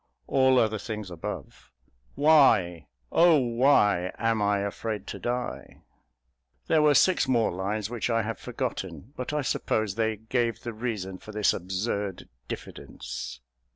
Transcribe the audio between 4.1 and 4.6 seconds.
Am